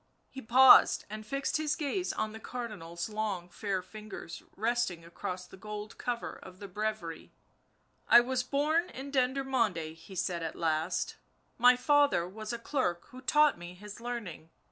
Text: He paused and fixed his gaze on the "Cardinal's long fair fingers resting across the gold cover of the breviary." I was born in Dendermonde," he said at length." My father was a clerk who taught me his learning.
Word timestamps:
He 0.31 0.41
paused 0.41 1.05
and 1.11 1.23
fixed 1.27 1.57
his 1.57 1.75
gaze 1.75 2.11
on 2.11 2.31
the 2.31 2.39
"Cardinal's 2.39 3.07
long 3.07 3.49
fair 3.49 3.83
fingers 3.83 4.41
resting 4.55 5.05
across 5.05 5.45
the 5.45 5.57
gold 5.57 5.99
cover 5.99 6.39
of 6.41 6.57
the 6.57 6.67
breviary." 6.67 7.31
I 8.07 8.19
was 8.21 8.41
born 8.41 8.89
in 8.89 9.11
Dendermonde," 9.11 9.93
he 9.93 10.15
said 10.15 10.41
at 10.41 10.55
length." 10.55 11.17
My 11.59 11.75
father 11.75 12.27
was 12.27 12.51
a 12.51 12.57
clerk 12.57 13.09
who 13.09 13.21
taught 13.21 13.59
me 13.59 13.75
his 13.75 14.01
learning. 14.01 14.49